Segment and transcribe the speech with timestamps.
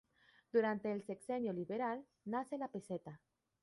[0.51, 3.21] Durante el Sexenio Liberal nace la peseta.